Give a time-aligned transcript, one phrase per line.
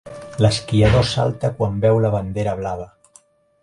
[0.43, 2.93] L'esquiador salta quan veu la bandera blava.